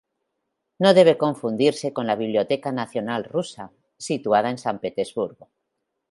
[0.83, 5.47] No debe confundirse con la Biblioteca Nacional Rusa, situada en San Petersburgo.